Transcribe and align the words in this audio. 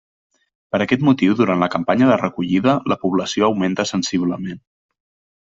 Per 0.75 0.77
aquest 0.85 1.03
motiu 1.09 1.35
durant 1.41 1.61
la 1.63 1.69
campanya 1.75 2.07
de 2.13 2.15
recollida, 2.21 2.75
la 2.93 2.99
població 3.05 3.47
augmenta 3.51 3.87
sensiblement. 3.93 4.61